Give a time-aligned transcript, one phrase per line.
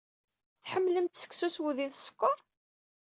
[0.63, 2.37] Tḥemmlemt seksu s wudi d skeṛ?